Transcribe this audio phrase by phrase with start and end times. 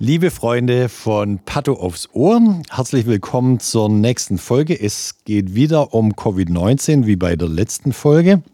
[0.00, 2.40] Liebe Freunde von Pato aufs Ohr,
[2.70, 4.80] herzlich willkommen zur nächsten Folge.
[4.80, 8.44] Es geht wieder um Covid-19 wie bei der letzten Folge.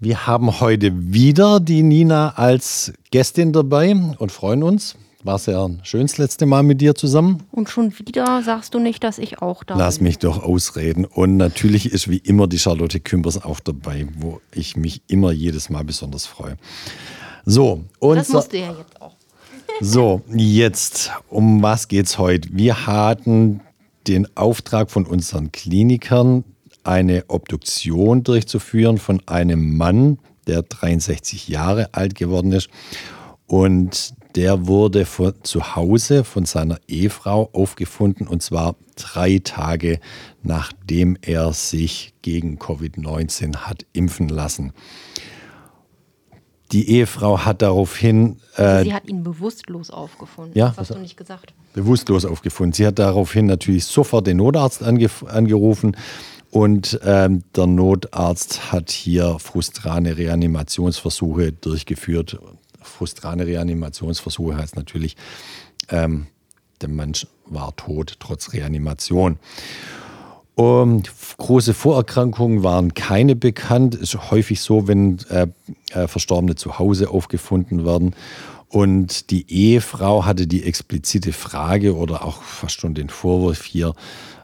[0.00, 4.96] Wir haben heute wieder die Nina als Gästin dabei und freuen uns.
[5.24, 7.44] War sehr schön das letzte Mal mit dir zusammen.
[7.50, 10.08] Und schon wieder sagst du nicht, dass ich auch da Lass bin.
[10.08, 11.06] mich doch ausreden.
[11.06, 15.70] Und natürlich ist wie immer die Charlotte Kümpers auch dabei, wo ich mich immer jedes
[15.70, 16.58] Mal besonders freue.
[17.46, 19.16] So, und das musst du ja jetzt auch.
[19.80, 22.50] So, jetzt, um was geht's heute?
[22.52, 23.62] Wir hatten
[24.06, 26.44] den Auftrag von unseren Klinikern,
[26.82, 32.68] eine Obduktion durchzuführen von einem Mann, der 63 Jahre alt geworden ist.
[33.46, 40.00] Und der wurde von, zu Hause von seiner Ehefrau aufgefunden und zwar drei Tage
[40.42, 44.72] nachdem er sich gegen Covid-19 hat impfen lassen.
[46.72, 48.38] Die Ehefrau hat daraufhin.
[48.56, 50.58] Äh, Sie hat ihn bewusstlos aufgefunden.
[50.58, 51.54] Ja, das hast du nicht gesagt.
[51.72, 52.72] Bewusstlos aufgefunden.
[52.72, 55.96] Sie hat daraufhin natürlich sofort den Notarzt ange, angerufen.
[56.50, 62.38] Und ähm, der Notarzt hat hier frustrane Reanimationsversuche durchgeführt
[62.94, 65.16] frustrane Reanimationsversuche heißt natürlich,
[65.90, 66.26] ähm,
[66.80, 69.38] der Mensch war tot trotz Reanimation.
[70.56, 71.02] Um,
[71.36, 73.96] große Vorerkrankungen waren keine bekannt.
[73.96, 75.48] Es ist häufig so, wenn äh,
[75.90, 78.14] äh, Verstorbene zu Hause aufgefunden werden.
[78.68, 83.94] Und die Ehefrau hatte die explizite Frage oder auch fast schon den Vorwurf hier,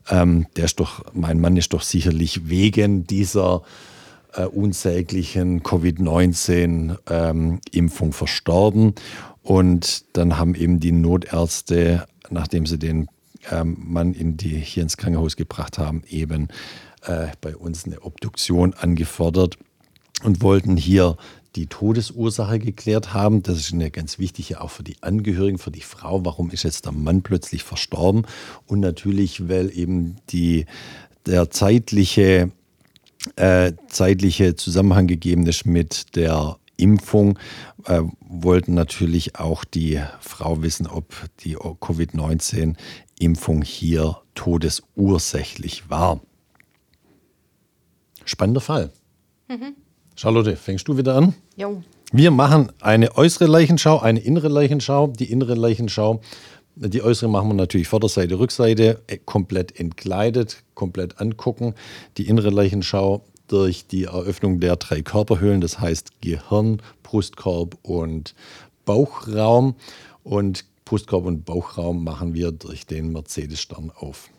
[0.08, 3.62] ähm, der ist doch, mein Mann ist doch sicherlich wegen dieser
[4.34, 8.94] äh, unsäglichen Covid-19-Impfung ähm, verstorben.
[9.42, 13.08] Und dann haben eben die Notärzte, nachdem sie den
[13.50, 16.48] ähm, Mann in die, hier ins Krankenhaus gebracht haben, eben
[17.02, 19.56] äh, bei uns eine Obduktion angefordert
[20.22, 21.16] und wollten hier
[21.56, 23.42] die Todesursache geklärt haben.
[23.42, 26.24] Das ist eine ganz wichtige auch für die Angehörigen, für die Frau.
[26.24, 28.26] Warum ist jetzt der Mann plötzlich verstorben?
[28.66, 30.66] Und natürlich, weil eben die,
[31.26, 32.50] der zeitliche
[33.36, 37.38] äh, zeitliche Zusammenhang gegeben ist mit der Impfung,
[37.84, 46.20] äh, wollten natürlich auch die Frau wissen, ob die Covid-19-Impfung hier todesursächlich war.
[48.24, 48.92] Spannender Fall.
[49.48, 49.74] Mhm.
[50.16, 51.34] Charlotte, fängst du wieder an?
[51.56, 51.82] Jo.
[52.12, 55.08] Wir machen eine äußere Leichenschau, eine innere Leichenschau.
[55.08, 56.20] Die innere Leichenschau
[56.76, 61.74] die äußere machen wir natürlich Vorderseite, Rückseite, äh, komplett entkleidet, komplett angucken.
[62.16, 68.34] Die innere Leichenschau durch die Eröffnung der drei Körperhöhlen, das heißt Gehirn, Brustkorb und
[68.84, 69.74] Bauchraum.
[70.22, 74.30] Und Brustkorb und Bauchraum machen wir durch den Mercedes-Stern auf.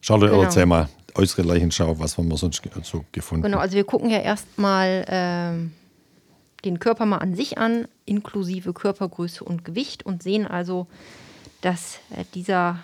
[0.00, 0.42] Charlotte, genau.
[0.42, 3.44] erzähl mal, äußere Leichenschau, was haben wir sonst so gefunden?
[3.44, 5.81] Genau, also wir gucken ja erstmal äh,
[6.64, 10.86] den Körper mal an sich an, inklusive Körpergröße und Gewicht und sehen also,
[11.60, 12.78] dass äh, dieser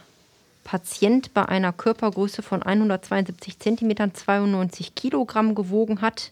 [0.64, 6.30] Patient bei einer Körpergröße von 172 cm 92 Kilogramm gewogen hat,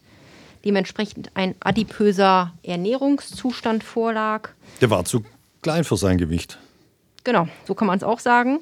[0.63, 4.49] dementsprechend ein adipöser Ernährungszustand vorlag.
[4.81, 5.23] Der war zu
[5.61, 6.59] klein für sein Gewicht.
[7.23, 8.59] Genau, so kann man es auch sagen.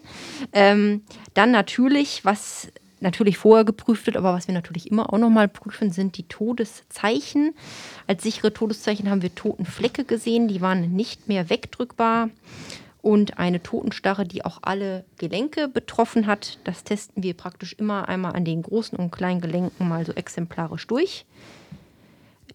[0.54, 1.04] Ähm,
[1.34, 2.70] dann natürlich, was
[3.00, 7.54] natürlich vorher geprüft wird, aber was wir natürlich immer auch nochmal prüfen, sind die Todeszeichen.
[8.08, 12.30] Als sichere Todeszeichen haben wir Totenflecke gesehen, die waren nicht mehr wegdrückbar.
[13.02, 16.58] Und eine Totenstarre, die auch alle Gelenke betroffen hat.
[16.64, 20.88] Das testen wir praktisch immer einmal an den großen und kleinen Gelenken mal so exemplarisch
[20.88, 21.26] durch.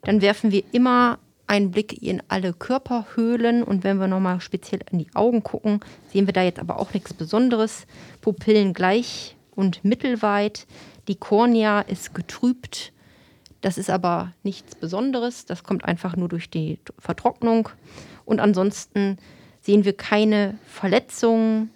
[0.02, 4.98] Dann werfen wir immer einen Blick in alle Körperhöhlen und wenn wir nochmal speziell in
[4.98, 5.80] die Augen gucken,
[6.12, 7.86] sehen wir da jetzt aber auch nichts Besonderes.
[8.20, 10.66] Pupillen gleich und mittelweit.
[11.06, 12.92] Die Kornea ist getrübt.
[13.60, 15.44] Das ist aber nichts Besonderes.
[15.44, 17.68] Das kommt einfach nur durch die Vertrocknung.
[18.24, 19.18] Und ansonsten
[19.60, 21.70] sehen wir keine Verletzungen,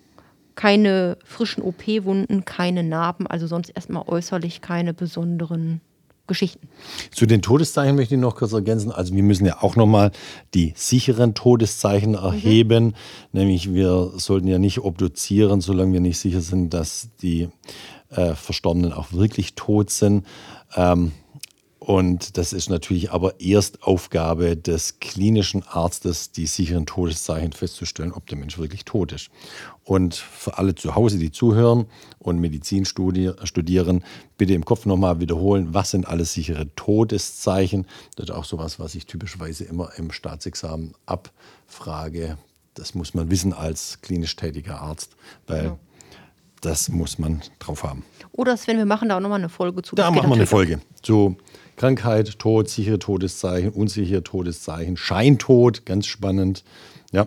[0.55, 3.27] keine frischen OP-Wunden, keine Narben.
[3.27, 5.83] Also sonst erstmal äußerlich keine besonderen
[6.27, 6.69] Geschichten.
[7.11, 8.91] Zu den Todeszeichen möchte ich noch kurz ergänzen.
[8.91, 10.11] Also wir müssen ja auch nochmal
[10.55, 12.17] die sicheren Todeszeichen mhm.
[12.17, 12.85] erheben.
[12.85, 12.95] Mhm.
[13.33, 17.49] Nämlich wir sollten ja nicht obduzieren, solange wir nicht sicher sind, dass die
[18.11, 20.27] äh, Verstorbenen auch wirklich tot sind.
[20.77, 21.13] Ähm,
[21.87, 28.27] Und das ist natürlich aber erst Aufgabe des klinischen Arztes, die sicheren Todeszeichen festzustellen, ob
[28.27, 29.29] der Mensch wirklich tot ist.
[29.83, 31.85] Und für alle zu Hause, die zuhören
[32.19, 34.03] und Medizin studieren,
[34.39, 37.87] bitte im Kopf nochmal wiederholen, was sind alles sichere Todeszeichen.
[38.17, 42.39] Das ist auch sowas, was ich typischerweise immer im Staatsexamen abfrage.
[42.73, 45.17] Das muss man wissen als klinisch tätiger Arzt,
[45.47, 45.79] weil ja.
[46.63, 48.07] das muss man drauf haben.
[48.33, 49.95] Oder Sven, wir machen da auch nochmal eine Folge zu.
[49.97, 51.37] Da machen wir eine Folge zu
[51.77, 56.65] Krankheit, Tod, sichere Todeszeichen, unsichere Todeszeichen, Scheintod, ganz spannend.
[57.13, 57.27] Ja,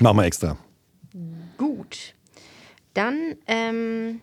[0.00, 0.56] machen wir extra.
[1.56, 2.14] Gut.
[2.94, 4.20] Dann ähm,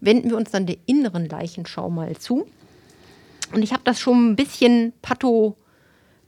[0.00, 2.46] wenden wir uns dann der inneren Leichenschau mal zu.
[3.52, 5.56] Und ich habe das schon ein bisschen patho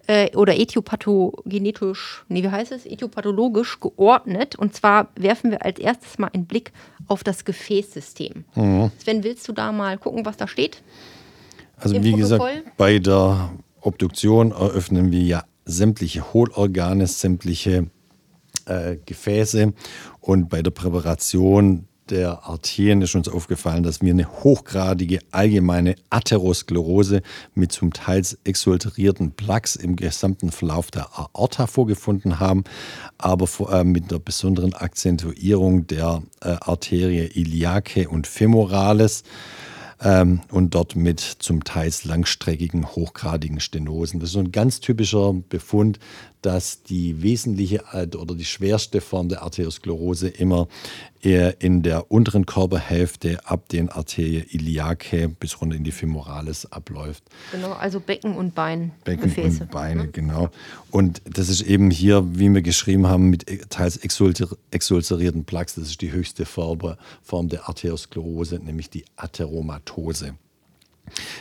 [0.06, 2.86] äh, oder ethopathogenetisch, nee, wie heißt es?
[2.86, 4.56] Ethiopathologisch geordnet.
[4.56, 6.72] Und zwar werfen wir als erstes mal einen Blick
[7.08, 8.44] auf das Gefäßsystem.
[8.54, 8.90] Mhm.
[8.98, 10.82] Sven, willst du da mal gucken, was da steht?
[11.76, 12.54] Also wie Protokoll?
[12.54, 13.50] gesagt, bei der
[13.80, 17.90] Obduktion eröffnen wir ja sämtliche Hohlorgane, sämtliche
[18.66, 19.72] äh, Gefäße
[20.20, 27.22] und bei der Präparation der Arterien ist uns aufgefallen, dass wir eine hochgradige allgemeine Atherosklerose
[27.54, 32.62] mit zum Teils exulterierten Plaques im gesamten Verlauf der Aorta vorgefunden haben,
[33.18, 39.24] aber vor, äh, mit einer besonderen Akzentuierung der äh, Arterie iliacae und femoralis
[40.02, 44.20] ähm, und dort mit zum Teils langstreckigen, hochgradigen Stenosen.
[44.20, 45.98] Das ist so ein ganz typischer Befund,
[46.46, 50.68] dass die wesentliche oder die schwerste Form der Arteriosklerose immer
[51.20, 57.24] eher in der unteren Körperhälfte ab den Arterie iliacae bis runter in die Femoralis abläuft.
[57.50, 58.92] Genau, also Becken und Bein.
[59.02, 60.08] Becken Gefäße, und Beine, ne?
[60.12, 60.50] genau.
[60.92, 66.00] Und das ist eben hier, wie wir geschrieben haben, mit teils exulzerierten Plaques, das ist
[66.00, 70.36] die höchste Form der Arteriosklerose, nämlich die Atheromatose.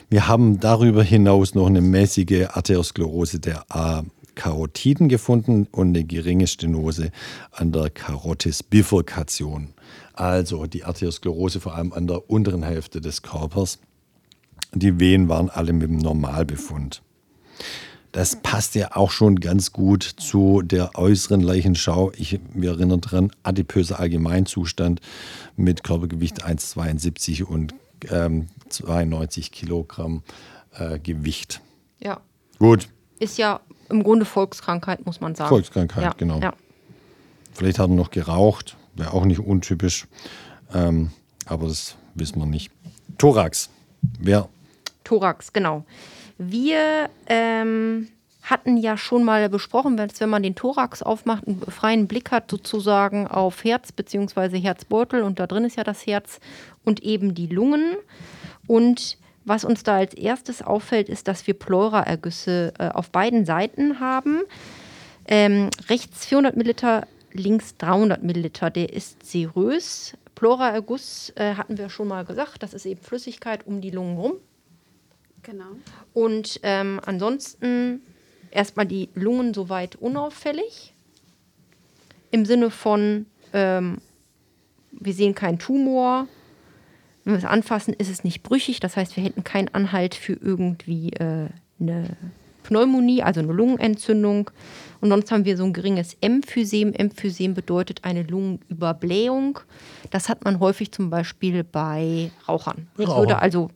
[0.09, 3.65] Wir haben darüber hinaus noch eine mäßige Arteriosklerose der
[4.35, 7.11] Karotiden gefunden und eine geringe Stenose
[7.51, 9.73] an der Karotisbifurkation.
[10.13, 13.79] Also die Arteriosklerose vor allem an der unteren Hälfte des Körpers.
[14.73, 17.01] Die Wehen waren alle mit dem Normalbefund.
[18.15, 22.13] Das passt ja auch schon ganz gut zu der äußeren Leichenschau.
[22.15, 25.01] Ich, wir erinnern daran, adipöser Allgemeinzustand
[25.57, 27.75] mit Körpergewicht 1,72 und
[28.09, 30.23] ähm, 92 Kilogramm
[30.71, 31.59] äh, Gewicht.
[32.01, 32.21] Ja.
[32.57, 32.87] Gut.
[33.19, 33.59] Ist ja
[33.89, 35.49] im Grunde Volkskrankheit, muss man sagen.
[35.49, 36.39] Volkskrankheit, ja, genau.
[36.39, 36.53] Ja.
[37.53, 40.07] Vielleicht hat er noch geraucht, wäre auch nicht untypisch.
[40.73, 41.11] Ähm,
[41.45, 42.71] aber das wissen wir nicht.
[43.17, 43.69] Thorax.
[44.19, 44.49] Wer?
[45.03, 45.85] Thorax, genau.
[46.37, 48.09] Wir ähm,
[48.43, 53.27] hatten ja schon mal besprochen, wenn man den Thorax aufmacht, einen freien Blick hat sozusagen
[53.27, 54.59] auf Herz bzw.
[54.59, 56.39] Herzbeutel und da drin ist ja das Herz
[56.83, 57.95] und eben die Lungen.
[58.67, 63.99] Und was uns da als erstes auffällt, ist, dass wir Pleuraergüsse äh, auf beiden Seiten
[63.99, 64.41] haben.
[65.27, 68.69] Ähm, rechts 400 Milliliter, links 300 Milliliter.
[68.71, 70.17] Der ist serös.
[70.33, 74.33] Pleuraerguss äh, hatten wir schon mal gesagt, das ist eben Flüssigkeit um die Lungen rum.
[75.43, 75.77] Genau.
[76.13, 78.01] Und ähm, ansonsten
[78.49, 80.93] erstmal die Lungen soweit unauffällig.
[82.31, 83.99] Im Sinne von, ähm,
[84.91, 86.27] wir sehen keinen Tumor,
[87.25, 88.79] wenn wir es anfassen, ist es nicht brüchig.
[88.79, 91.49] Das heißt, wir hätten keinen Anhalt für irgendwie äh,
[91.79, 92.09] eine
[92.63, 94.51] Pneumonie, also eine Lungenentzündung.
[95.01, 96.93] Und sonst haben wir so ein geringes Emphysem.
[96.93, 99.59] Emphysem bedeutet eine Lungenüberblähung.
[100.11, 102.87] Das hat man häufig zum Beispiel bei Rauchern.
[102.95, 103.19] Das Raucher.
[103.19, 103.69] würde also,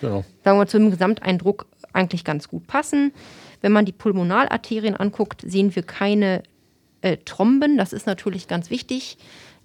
[0.00, 0.24] genau.
[0.44, 3.12] sagen wir, zum Gesamteindruck eigentlich ganz gut passen.
[3.60, 6.42] Wenn man die Pulmonalarterien anguckt, sehen wir keine
[7.02, 7.78] äh, Tromben.
[7.78, 9.16] Das ist natürlich ganz wichtig.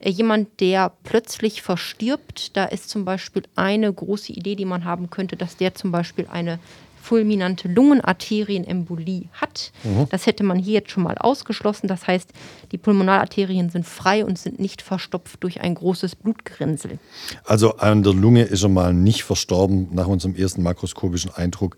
[0.02, 5.10] Äh, jemand, der plötzlich verstirbt, da ist zum Beispiel eine große Idee, die man haben
[5.10, 6.60] könnte, dass der zum Beispiel eine
[7.02, 9.72] fulminante Lungenarterienembolie hat.
[9.84, 10.08] Mhm.
[10.10, 11.88] Das hätte man hier jetzt schon mal ausgeschlossen.
[11.88, 12.30] Das heißt,
[12.72, 17.00] die Pulmonalarterien sind frei und sind nicht verstopft durch ein großes Blutgerinnsel.
[17.44, 21.76] Also an der Lunge ist er mal nicht verstorben nach unserem ersten makroskopischen Eindruck.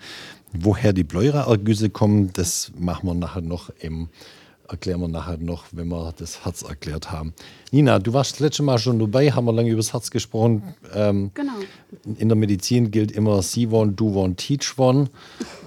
[0.51, 4.09] Woher die Pleuraergüsse kommen, das machen wir nachher noch im
[4.69, 7.33] erklären wir nachher noch, wenn wir das Herz erklärt haben.
[7.71, 10.75] Nina, du warst das letzte Mal schon dabei, haben wir lange über das Herz gesprochen.
[10.93, 11.53] Ähm, genau.
[12.17, 15.09] In der Medizin gilt immer See one, do one, teach one.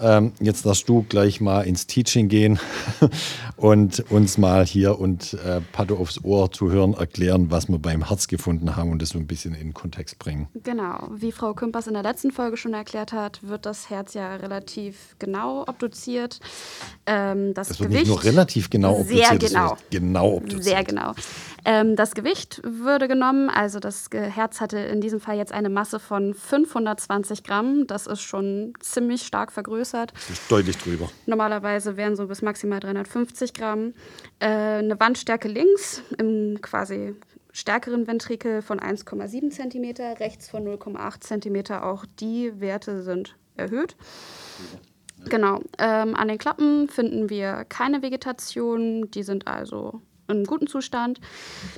[0.00, 2.58] Ähm, jetzt darfst du gleich mal ins Teaching gehen
[3.56, 8.06] und uns mal hier und äh, Pato aufs Ohr zu hören, erklären, was wir beim
[8.06, 10.48] Herz gefunden haben und das so ein bisschen in den Kontext bringen.
[10.62, 11.08] Genau.
[11.14, 15.16] Wie Frau Kümpers in der letzten Folge schon erklärt hat, wird das Herz ja relativ
[15.18, 16.40] genau obduziert.
[17.06, 19.76] Ähm, das, das wird Gewicht, nicht nur relativ genau genau Sehr genau.
[19.90, 20.64] Genau obduziert.
[20.64, 21.12] Sehr genau.
[21.64, 25.98] Ähm, das Gewicht würde genommen, also das Herz hatte in diesem Fall jetzt eine Masse
[25.98, 27.86] von 520 Gramm.
[27.88, 30.12] Das ist schon ziemlich stark vergrößert.
[30.14, 31.08] Das ist deutlich drüber.
[31.26, 33.94] Normalerweise wären so bis maximal 350 Gramm.
[34.38, 37.16] Äh, eine Wandstärke links im quasi
[37.52, 41.82] stärkeren Ventrikel von 1,7 cm, rechts von 0,8 cm.
[41.82, 43.96] Auch die Werte sind erhöht.
[45.28, 45.60] Genau.
[45.78, 49.10] Ähm, an den Klappen finden wir keine Vegetation.
[49.10, 51.20] Die sind also in gutem Zustand.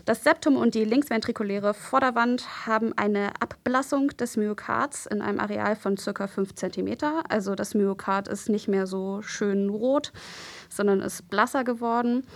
[0.05, 5.97] Das Septum und die linksventrikuläre Vorderwand haben eine Abblassung des Myokards in einem Areal von
[5.97, 6.27] ca.
[6.27, 6.97] 5 cm.
[7.29, 10.13] Also das Myokard ist nicht mehr so schön rot,
[10.69, 12.27] sondern ist blasser geworden,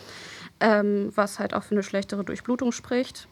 [0.61, 3.29] ähm, was halt auch für eine schlechtere Durchblutung spricht.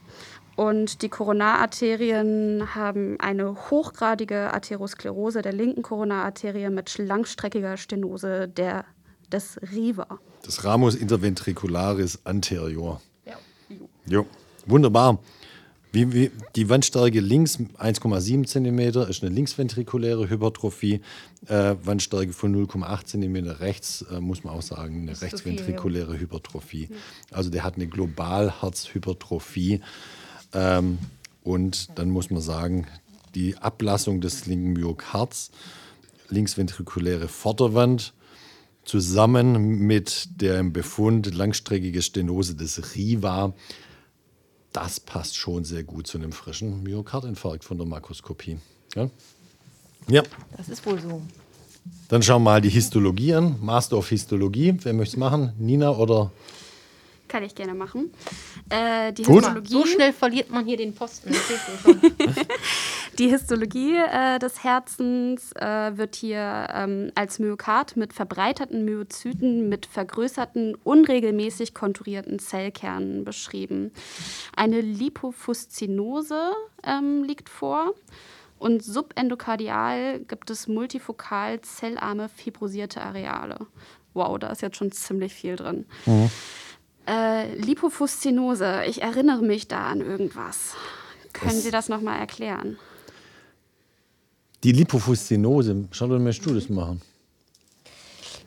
[0.56, 8.84] Und die Koronararterien haben eine hochgradige Arteriosklerose der linken Koronararterie mit langstreckiger Stenose der,
[9.32, 10.18] des Riva.
[10.44, 13.00] Das Ramus interventricularis anterior.
[14.06, 14.26] Jo,
[14.66, 15.18] wunderbar.
[15.92, 18.78] Wie, wie, die Wandstärke links 1,7 cm
[19.08, 21.00] ist eine linksventrikuläre Hypertrophie.
[21.46, 26.90] Äh, Wandstärke von 0,8 cm rechts, äh, muss man auch sagen, eine rechtsventrikuläre Hypertrophie.
[27.32, 29.80] Also der hat eine Globalherzhypertrophie.
[30.52, 30.98] Ähm,
[31.42, 32.86] und dann muss man sagen,
[33.34, 35.50] die Ablassung des linken Myokards,
[36.28, 38.12] linksventrikuläre Vorderwand,
[38.84, 43.54] zusammen mit dem Befund langstreckige Stenose des Riva,
[44.72, 48.58] das passt schon sehr gut zu einem frischen Myokardinfarkt von der Makroskopie.
[48.94, 49.10] Ja?
[50.08, 50.22] ja,
[50.56, 51.22] Das ist wohl so.
[52.08, 53.56] dann schauen wir mal die Histologie an.
[53.60, 54.76] Master of Histologie.
[54.82, 55.52] Wer möchte es machen?
[55.58, 56.30] Nina oder?
[57.30, 58.12] Kann ich gerne machen.
[58.70, 59.44] Äh, die, Gut.
[59.44, 61.32] Histologie, So schnell verliert man hier den Posten.
[63.18, 69.86] Die Histologie äh, des Herzens äh, wird hier ähm, als Myokard mit verbreiterten Myozyten mit
[69.86, 73.92] vergrößerten, unregelmäßig konturierten Zellkernen beschrieben.
[74.56, 76.50] Eine Lipofuszinose
[76.82, 77.94] ähm, liegt vor.
[78.58, 83.66] Und subendokardial gibt es multifokal zellarme fibrosierte Areale.
[84.14, 85.86] Wow, da ist jetzt schon ziemlich viel drin.
[87.06, 90.74] Äh, Lipofuszinose, ich erinnere mich da an irgendwas.
[91.32, 92.78] Können Das- Sie das nochmal erklären?
[94.62, 95.88] Die Lipofuszinose.
[95.90, 97.00] Charlotte, möchtest du das machen?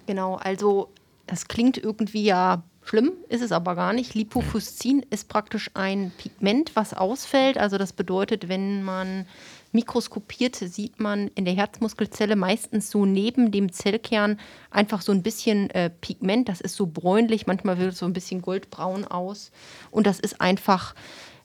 [0.05, 0.89] Genau, also
[1.25, 4.13] das klingt irgendwie ja schlimm, ist es aber gar nicht.
[4.13, 7.57] Lipofuscin ist praktisch ein Pigment, was ausfällt.
[7.57, 9.25] Also das bedeutet, wenn man
[9.73, 14.39] mikroskopiert, sieht man in der Herzmuskelzelle meistens so neben dem Zellkern
[14.71, 16.49] einfach so ein bisschen äh, Pigment.
[16.49, 19.51] Das ist so bräunlich, manchmal wird es so ein bisschen goldbraun aus.
[19.91, 20.95] Und das ist einfach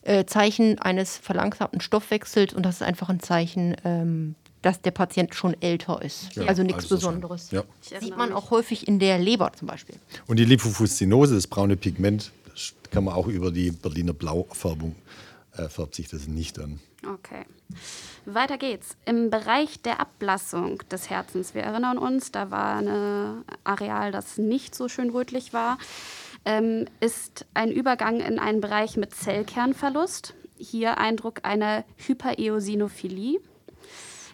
[0.03, 5.33] äh, Zeichen eines verlangsamten Stoffwechsels und das ist einfach ein Zeichen, ähm, dass der Patient
[5.35, 6.35] schon älter ist.
[6.35, 7.51] Ja, also nichts also Besonderes.
[7.51, 7.63] ja.
[7.81, 9.95] Sieht man auch häufig in der Leber zum Beispiel.
[10.27, 14.95] Und die Lipofuszinose, das braune Pigment, das kann man auch über die Berliner Blaufärbung,
[15.53, 16.79] äh, färbt sich das nicht an.
[17.05, 17.45] Okay.
[18.25, 18.97] Weiter geht's.
[19.05, 24.75] Im Bereich der Ablassung des Herzens, wir erinnern uns, da war ein Areal, das nicht
[24.75, 25.77] so schön rötlich war,
[26.45, 30.33] ähm, ist ein Übergang in einen Bereich mit Zellkernverlust.
[30.57, 33.39] Hier Eindruck einer Hypereosinophilie.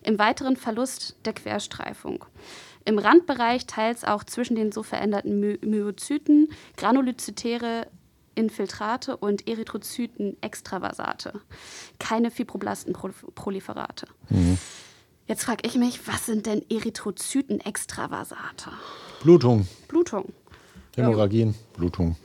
[0.03, 2.25] Im weiteren Verlust der Querstreifung.
[2.83, 7.87] Im Randbereich teils auch zwischen den so veränderten My Myozyten, Granulozytäre
[8.35, 11.33] Infiltrate und Erythrozyten Extravasate.
[11.99, 14.07] Keine Fibroblastenproliferate.
[15.27, 18.69] Jetzt frage ich mich, was sind denn Erythrozyten Extravasate?
[19.23, 20.31] Blutung, Blutung.
[20.95, 22.15] Hämorrhagien, Blutung.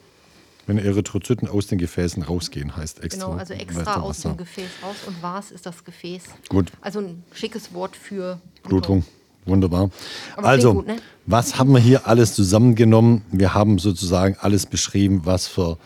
[0.67, 3.25] Wenn Erythrozyten aus den Gefäßen rausgehen, heißt extra.
[3.25, 6.25] Genau, also extra aus dem Gefäß raus und was ist das Gefäß?
[6.49, 6.71] Gut.
[6.81, 9.03] Also ein schickes Wort für Blutung.
[9.45, 9.89] Wunderbar.
[10.35, 10.97] Aber also, gut, ne?
[11.25, 13.23] was haben wir hier alles zusammengenommen?
[13.31, 15.79] Wir haben sozusagen alles beschrieben, was für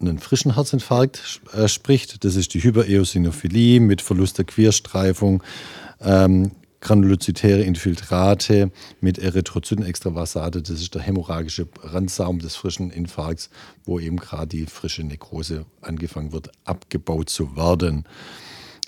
[0.00, 2.24] einen frischen Herzinfarkt äh, spricht.
[2.24, 5.42] Das ist die Hypereosinophilie mit Verlust der Querstreifung,
[6.00, 8.70] ähm, granulozytäre Infiltrate
[9.00, 10.62] mit Erythrozyten-Extravasate.
[10.62, 13.48] Das ist der hämorrhagische Randsaum des frischen Infarkts,
[13.84, 18.04] wo eben gerade die frische Nekrose angefangen wird, abgebaut zu werden.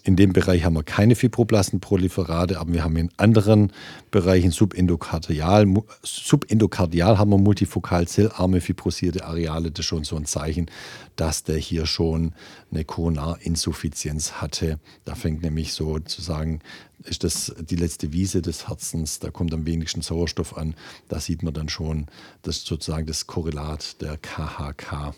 [0.06, 3.72] In dem Bereich haben wir keine Fibroblastenproliferate, aber wir haben in anderen
[4.12, 5.66] Bereichen subendokardial,
[6.04, 9.72] subendokardial haben wir multifokal zellarme fibrosierte Areale.
[9.72, 10.70] Das ist schon so ein Zeichen,
[11.16, 12.34] dass der hier schon
[12.70, 14.78] eine Koronarinsuffizienz hatte.
[15.04, 16.60] Da fängt nämlich sozusagen,
[17.02, 20.76] ist das die letzte Wiese des Herzens, da kommt am wenigsten Sauerstoff an.
[21.08, 22.06] Da sieht man dann schon,
[22.42, 25.16] das sozusagen das Korrelat der KHK.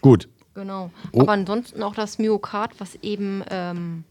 [0.00, 0.90] Gut, Genau.
[1.12, 1.22] Oh.
[1.22, 4.04] Aber ansonsten auch das Myokard, was eben, ähm,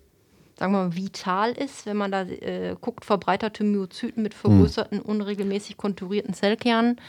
[0.57, 5.77] sagen wir mal, vital ist, wenn man da äh, guckt, verbreiterte Myozyten mit vergrößerten, unregelmäßig
[5.77, 6.99] konturierten Zellkernen.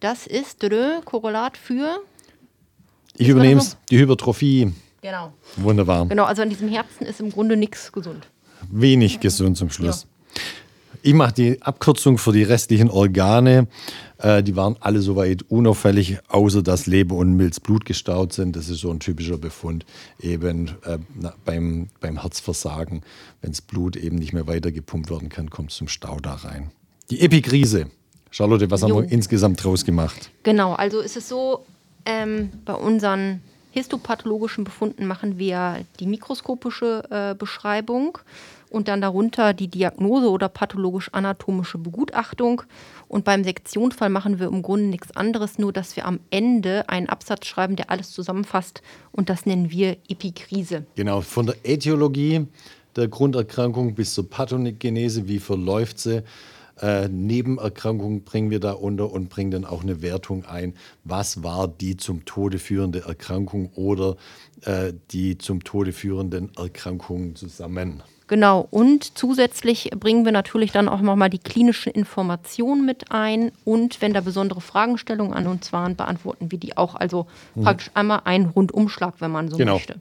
[0.00, 2.00] Das ist dö, Korrelat für.
[3.16, 4.72] Ich übernehme es, die Hypertrophie.
[5.00, 5.32] Genau.
[5.56, 6.06] Wunderbar.
[6.06, 8.28] Genau, also an diesem Herzen ist im Grunde nichts gesund.
[8.70, 10.06] Wenig gesund zum Schluss.
[11.04, 13.66] Ich mache die Abkürzung für die restlichen Organe.
[14.18, 18.54] Äh, die waren alle soweit unauffällig, außer dass Leber und Milz Blut gestaut sind.
[18.54, 19.84] Das ist so ein typischer Befund
[20.20, 20.98] eben äh,
[21.44, 23.02] beim, beim Herzversagen.
[23.40, 26.34] Wenn das Blut eben nicht mehr weiter gepumpt werden kann, kommt es zum Stau da
[26.34, 26.70] rein.
[27.10, 27.90] Die Epikrise.
[28.30, 28.88] Charlotte, was Jo.
[28.88, 30.30] haben wir insgesamt draus gemacht?
[30.44, 31.66] Genau, also ist es so,
[32.06, 33.42] ähm, bei unseren
[33.72, 38.18] histopathologischen Befunden machen wir die mikroskopische äh, Beschreibung
[38.72, 42.62] und dann darunter die Diagnose oder pathologisch-anatomische Begutachtung.
[43.06, 47.08] Und beim Sektionsfall machen wir im Grunde nichts anderes, nur dass wir am Ende einen
[47.08, 50.86] Absatz schreiben, der alles zusammenfasst und das nennen wir Epikrise.
[50.94, 52.46] Genau, von der Äthiologie
[52.96, 56.22] der Grunderkrankung bis zur Pathogenese, wie verläuft sie.
[56.80, 60.74] Äh, Nebenerkrankungen bringen wir da unter und bringen dann auch eine Wertung ein.
[61.04, 64.16] Was war die zum Tode führende Erkrankung oder
[64.62, 68.02] äh, die zum Tode führenden Erkrankungen zusammen?
[68.32, 74.00] Genau, und zusätzlich bringen wir natürlich dann auch nochmal die klinischen Informationen mit ein und
[74.00, 76.94] wenn da besondere Fragestellungen an uns waren, beantworten wir die auch.
[76.94, 77.26] Also
[77.62, 79.74] praktisch einmal einen Rundumschlag, wenn man so Genau.
[79.74, 80.00] möchte.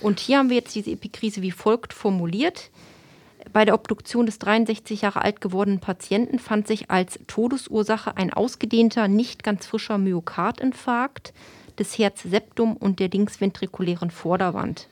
[0.00, 2.70] Und hier haben wir jetzt diese Epikrise wie folgt formuliert.
[3.52, 9.06] Bei der Obduktion des 63 Jahre alt gewordenen Patienten fand sich als Todesursache ein ausgedehnter,
[9.06, 11.32] nicht ganz frischer Myokardinfarkt
[11.78, 14.88] des Herzseptum und der linksventrikulären Vorderwand.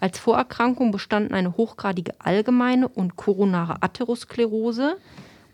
[0.00, 4.96] Als Vorerkrankung bestanden eine hochgradige allgemeine und koronare Atherosklerose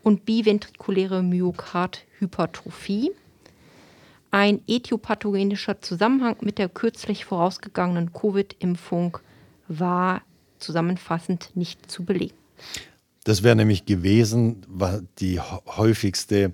[0.04, 3.10] und biventrikuläre Myokardhypertrophie.
[4.30, 9.18] Ein etiopathogenischer Zusammenhang mit der kürzlich vorausgegangenen Covid-Impfung
[9.66, 10.22] war
[10.60, 12.36] zusammenfassend nicht zu belegen.
[13.24, 16.52] Das wäre nämlich gewesen, war die hä- häufigste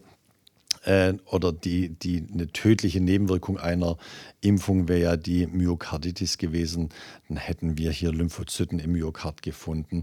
[0.85, 3.97] äh, oder die, die eine tödliche Nebenwirkung einer
[4.41, 6.91] Impfung wäre ja die Myokarditis gewesen.
[7.29, 10.03] Dann hätten wir hier Lymphozyten im Myokard gefunden.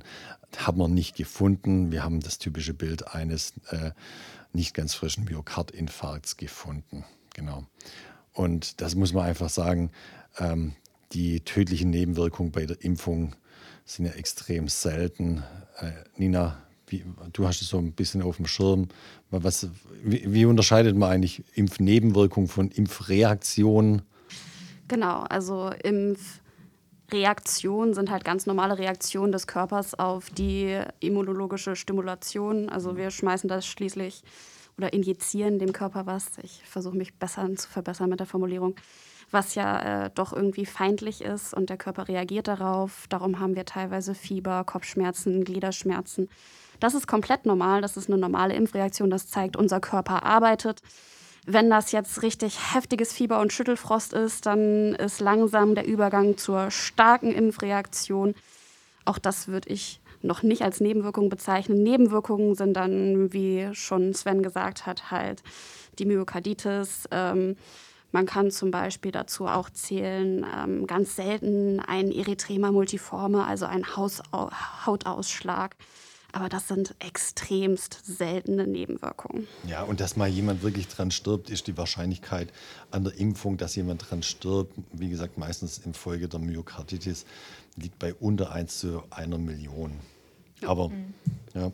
[0.58, 1.92] Haben wir nicht gefunden.
[1.92, 3.92] Wir haben das typische Bild eines äh,
[4.54, 7.04] nicht ganz frischen Myokardinfarkts gefunden.
[7.36, 7.66] Genau.
[8.34, 9.92] Und das muss man einfach sagen,
[10.38, 10.74] ähm,
[11.12, 13.36] die tödlichen Nebenwirkungen bei der Impfung
[13.86, 15.44] sind ja extrem selten.
[15.78, 18.88] Äh, Nina, wie, du hast es so ein bisschen auf dem Schirm.
[19.32, 19.68] Was,
[20.04, 24.04] wie, wie unterscheidet man eigentlich Impfnebenwirkungen von Impfreaktionen?
[24.88, 32.70] Genau, also Impfreaktionen sind halt ganz normale Reaktionen des Körpers auf die immunologische Stimulation.
[32.70, 34.24] Also wir schmeißen das schließlich
[34.80, 36.32] oder injizieren dem Körper was.
[36.42, 38.76] Ich versuche mich besser zu verbessern mit der Formulierung,
[39.30, 43.06] was ja äh, doch irgendwie feindlich ist und der Körper reagiert darauf.
[43.10, 46.30] Darum haben wir teilweise Fieber, Kopfschmerzen, Gliederschmerzen.
[46.80, 50.82] Das ist komplett normal, das ist eine normale Impfreaktion, das zeigt, unser Körper arbeitet.
[51.46, 56.70] Wenn das jetzt richtig heftiges Fieber und Schüttelfrost ist, dann ist langsam der Übergang zur
[56.72, 58.36] starken Impfreaktion.
[59.06, 61.82] Auch das würde ich noch nicht als Nebenwirkung bezeichnen.
[61.82, 65.42] Nebenwirkungen sind dann, wie schon Sven gesagt hat, halt
[65.98, 67.06] die Myokarditis.
[67.12, 67.56] Ähm,
[68.12, 73.96] man kann zum Beispiel dazu auch zählen, ähm, ganz selten ein Erythema multiforme, also ein
[73.96, 74.50] Hausau
[74.86, 75.76] Hautausschlag.
[76.32, 79.48] Aber das sind extremst seltene Nebenwirkungen.
[79.68, 82.50] Ja, und dass mal jemand wirklich dran stirbt, ist die Wahrscheinlichkeit
[82.92, 87.26] an der Impfung, dass jemand dran stirbt, wie gesagt, meistens infolge der Myokarditis,
[87.76, 89.94] liegt bei unter 1 zu einer Million.
[90.66, 90.92] Aber,
[91.54, 91.72] ja.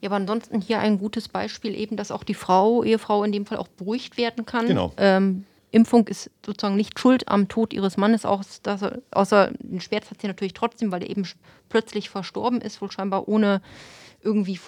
[0.00, 3.46] Ja, aber ansonsten hier ein gutes Beispiel eben, dass auch die Frau, Ehefrau in dem
[3.46, 4.66] Fall auch beruhigt werden kann.
[4.66, 4.92] Genau.
[4.96, 9.80] Ähm, Impfung ist sozusagen nicht schuld am Tod ihres Mannes, auch dass er, außer den
[9.80, 11.26] Schmerz hat sie natürlich trotzdem, weil er eben
[11.68, 13.60] plötzlich verstorben ist, wohl scheinbar ohne
[14.22, 14.58] irgendwie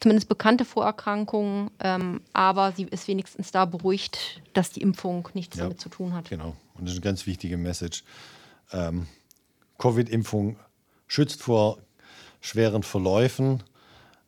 [0.00, 1.70] zumindest bekannte Vorerkrankungen.
[1.80, 5.64] Ähm, aber sie ist wenigstens da beruhigt, dass die Impfung nichts Ja.
[5.64, 6.28] damit zu tun hat.
[6.30, 6.56] Genau.
[6.74, 8.04] Und das ist eine ganz wichtige Message.
[8.72, 9.06] Ähm,
[9.78, 10.56] Covid-Impfung
[11.06, 11.78] schützt vor
[12.40, 13.62] schweren Verläufen.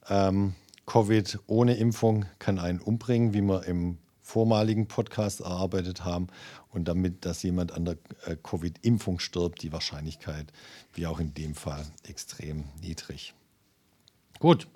[0.08, 0.54] Ähm,
[0.86, 6.26] Covid ohne Impfung kann einen umbringen, wie wir im vormaligen Podcast erarbeitet haben.
[6.70, 10.52] Und damit, dass jemand an der äh, Covid-Impfung stirbt, die Wahrscheinlichkeit,
[10.92, 13.34] wie auch in dem Fall, extrem niedrig.
[14.40, 14.66] Gut.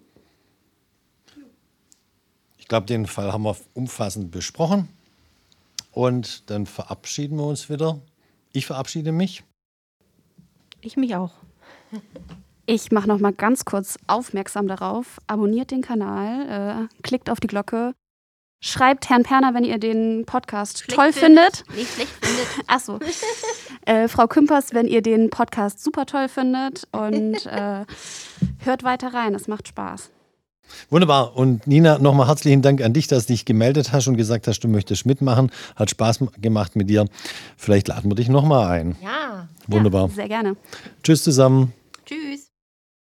[2.58, 4.88] Ich glaube, den Fall haben wir umfassend besprochen.
[5.90, 8.00] Und dann verabschieden wir uns wieder.
[8.52, 9.42] Ich verabschiede mich.
[10.80, 11.32] Ich mich auch.
[12.66, 15.18] Ich mache noch mal ganz kurz aufmerksam darauf.
[15.26, 17.94] Abonniert den Kanal, äh, klickt auf die Glocke,
[18.60, 21.64] schreibt Herrn Perner, wenn ihr den Podcast toll findet.
[21.74, 22.46] Nicht schlecht findet.
[22.66, 22.98] Achso.
[23.86, 27.84] äh, Frau Kümpers, wenn ihr den Podcast super toll findet und äh,
[28.58, 29.34] hört weiter rein.
[29.34, 30.10] Es macht Spaß.
[30.88, 31.36] Wunderbar.
[31.36, 34.60] Und Nina, nochmal herzlichen Dank an dich, dass du dich gemeldet hast und gesagt hast,
[34.60, 35.50] du möchtest mitmachen.
[35.74, 37.06] Hat Spaß gemacht mit dir.
[37.56, 38.96] Vielleicht laden wir dich nochmal ein.
[39.02, 39.48] Ja.
[39.66, 40.08] Wunderbar.
[40.08, 40.56] Ja, sehr gerne.
[41.02, 41.72] Tschüss zusammen.
[42.06, 42.49] Tschüss.